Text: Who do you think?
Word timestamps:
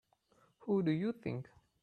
Who 0.61 0.81
do 0.81 0.89
you 0.89 1.11
think? 1.11 1.47